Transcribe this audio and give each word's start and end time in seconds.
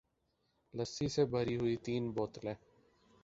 لسی 0.73 1.07
سے 1.15 1.23
بھری 1.31 1.55
ہوئی 1.57 1.75
تین 1.85 2.03
بوتلیں 2.15 2.53